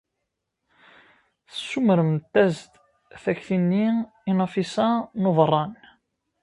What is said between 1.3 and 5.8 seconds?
Tessumremt-as-d takti-nni i Nafisa n Ubeṛṛan.